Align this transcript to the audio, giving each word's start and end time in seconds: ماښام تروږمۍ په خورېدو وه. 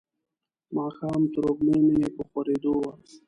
ماښام 0.75 1.21
تروږمۍ 1.33 2.03
په 2.15 2.23
خورېدو 2.29 2.73
وه. 2.81 2.91